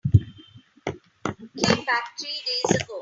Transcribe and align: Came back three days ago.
Came 0.09 0.21
back 1.85 2.17
three 2.17 2.41
days 2.43 2.81
ago. 2.81 2.99